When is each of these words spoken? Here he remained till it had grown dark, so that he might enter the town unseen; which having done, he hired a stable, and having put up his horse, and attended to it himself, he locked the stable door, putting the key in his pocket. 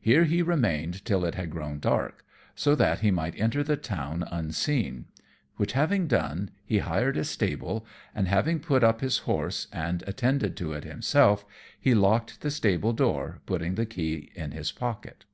Here 0.00 0.24
he 0.24 0.40
remained 0.40 1.04
till 1.04 1.26
it 1.26 1.34
had 1.34 1.50
grown 1.50 1.78
dark, 1.78 2.24
so 2.54 2.74
that 2.74 3.00
he 3.00 3.10
might 3.10 3.38
enter 3.38 3.62
the 3.62 3.76
town 3.76 4.24
unseen; 4.30 5.04
which 5.56 5.72
having 5.72 6.06
done, 6.06 6.52
he 6.64 6.78
hired 6.78 7.18
a 7.18 7.22
stable, 7.24 7.84
and 8.14 8.28
having 8.28 8.60
put 8.60 8.82
up 8.82 9.02
his 9.02 9.18
horse, 9.28 9.66
and 9.70 10.02
attended 10.06 10.56
to 10.56 10.72
it 10.72 10.84
himself, 10.84 11.44
he 11.78 11.92
locked 11.94 12.40
the 12.40 12.50
stable 12.50 12.94
door, 12.94 13.42
putting 13.44 13.74
the 13.74 13.84
key 13.84 14.30
in 14.34 14.52
his 14.52 14.72
pocket. 14.72 15.26